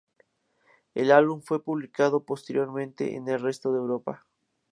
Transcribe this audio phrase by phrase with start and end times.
[0.95, 4.25] El álbum fue publicado posteriormente en el resto de Europa.